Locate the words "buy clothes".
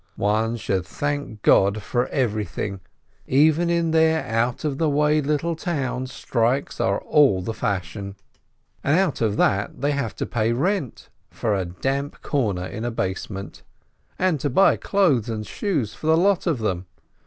14.49-15.29